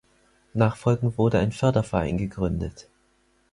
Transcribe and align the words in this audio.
Nachfolgend 0.55 1.19
wurde 1.19 1.37
ein 1.37 1.51
Förderverein 1.51 2.17
gegründet. 2.17 2.89